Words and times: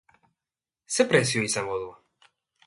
Ze 0.95 1.05
prezio 1.11 1.45
izango 1.49 1.77
du? 1.85 1.93